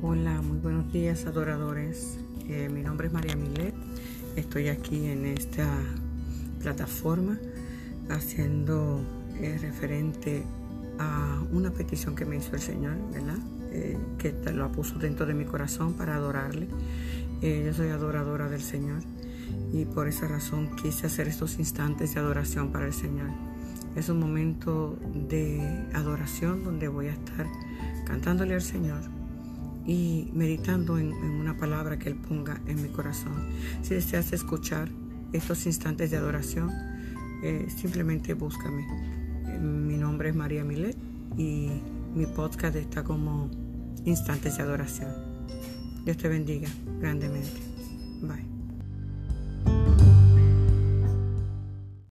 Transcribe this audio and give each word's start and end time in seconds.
Hola, 0.00 0.40
muy 0.42 0.58
buenos 0.58 0.92
días 0.92 1.26
adoradores. 1.26 2.18
Eh, 2.48 2.68
mi 2.68 2.82
nombre 2.82 3.08
es 3.08 3.12
María 3.12 3.34
Milet. 3.34 3.74
Estoy 4.36 4.68
aquí 4.68 5.06
en 5.06 5.26
esta 5.26 5.66
plataforma 6.62 7.36
haciendo 8.08 9.00
eh, 9.40 9.58
referente 9.60 10.44
a 11.00 11.42
una 11.50 11.72
petición 11.72 12.14
que 12.14 12.24
me 12.24 12.36
hizo 12.36 12.54
el 12.54 12.60
Señor, 12.60 12.94
¿verdad? 13.12 13.38
Eh, 13.72 13.98
que 14.18 14.32
lo 14.52 14.70
puso 14.70 15.00
dentro 15.00 15.26
de 15.26 15.34
mi 15.34 15.44
corazón 15.44 15.94
para 15.94 16.14
adorarle. 16.14 16.68
yo 17.42 17.74
soy 17.74 17.88
adoradora 17.88 18.48
del 18.48 18.62
Señor 18.62 19.02
y 19.72 19.84
por 19.84 20.06
esa 20.06 20.28
razón 20.28 20.76
quise 20.80 21.08
hacer 21.08 21.26
estos 21.26 21.58
instantes 21.58 22.14
de 22.14 22.20
adoración 22.20 22.70
para 22.70 22.86
el 22.86 22.94
Señor. 22.94 23.30
Es 23.96 24.08
un 24.08 24.20
momento 24.20 24.96
de 25.28 25.88
adoración 25.92 26.62
donde 26.62 26.86
voy 26.86 27.08
a 27.08 27.12
estar 27.14 27.48
cantándole 28.06 28.54
al 28.54 28.62
Señor 28.62 29.17
y 29.88 30.28
meditando 30.34 30.98
en, 30.98 31.14
una 31.14 31.56
palabra 31.56 31.98
que 31.98 32.10
Él 32.10 32.14
ponga 32.14 32.60
en 32.66 32.82
mi 32.82 32.90
corazón. 32.90 33.48
Si 33.82 33.94
deseas 33.94 34.32
escuchar 34.34 34.90
estos 35.32 35.64
instantes 35.66 36.10
de 36.10 36.18
adoración, 36.18 36.70
eh, 37.42 37.66
simplemente 37.74 38.34
búscame. 38.34 38.86
Mi 39.60 39.96
nombre 39.96 40.28
es 40.28 40.36
María 40.36 40.62
Milet 40.62 40.96
y 41.38 41.70
mi 42.14 42.26
podcast 42.26 42.76
está 42.76 43.02
como 43.02 43.50
Instantes 44.04 44.58
de 44.58 44.62
Adoración. 44.62 45.10
Dios 46.04 46.18
te 46.18 46.28
bendiga 46.28 46.68
grandemente. 47.00 47.60
Bye. 48.20 48.57